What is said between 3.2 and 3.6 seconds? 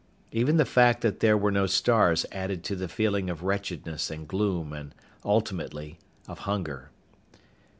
of